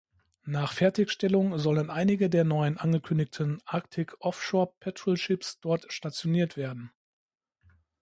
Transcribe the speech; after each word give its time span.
Nach 0.47 0.73
Fertigstellung 0.73 1.59
sollen 1.59 1.91
einige 1.91 2.31
der 2.31 2.43
neuen 2.43 2.79
angekündigten 2.79 3.61
"Arctic 3.65 4.15
Off-Shore 4.19 4.73
Patrol 4.79 5.15
Ships" 5.15 5.59
dort 5.59 5.93
stationiert 5.93 6.57
werden. 6.57 6.89